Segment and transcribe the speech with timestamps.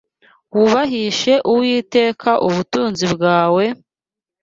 [0.55, 3.63] Wubahishe Uwiteka ubutunzi bwawe,